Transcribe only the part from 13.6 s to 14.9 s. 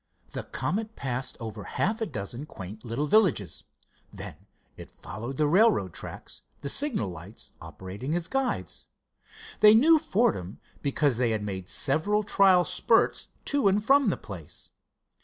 and from the place.